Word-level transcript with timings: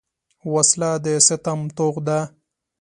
وسله 0.53 0.91
د 1.05 1.07
ستم 1.27 1.59
توغ 1.77 1.95
ده 2.07 2.19